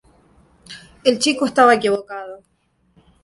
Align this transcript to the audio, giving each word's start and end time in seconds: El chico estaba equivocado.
El 1.03 1.19
chico 1.19 1.45
estaba 1.45 1.75
equivocado. 1.75 2.39